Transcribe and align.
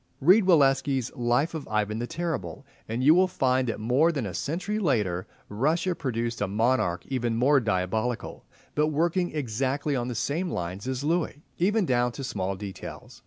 Read 0.19 0.45
Walewski's 0.45 1.11
"Life 1.15 1.53
of 1.53 1.67
Ivan 1.67 1.99
the 1.99 2.07
Terrible," 2.07 2.65
and 2.89 3.03
you 3.03 3.13
will 3.13 3.27
find 3.27 3.67
that 3.67 3.79
more 3.79 4.11
than 4.11 4.25
a 4.25 4.33
century 4.33 4.79
later 4.79 5.27
Russia 5.47 5.93
produced 5.93 6.41
a 6.41 6.47
monarch 6.47 7.05
even 7.09 7.35
more 7.35 7.59
diabolical, 7.59 8.43
but 8.73 8.87
working 8.87 9.29
exactly 9.35 9.95
on 9.95 10.07
the 10.07 10.15
same 10.15 10.49
lines 10.49 10.87
as 10.87 11.03
Louis, 11.03 11.43
even 11.59 11.85
down 11.85 12.11
to 12.13 12.23
small 12.23 12.55
details. 12.55 13.19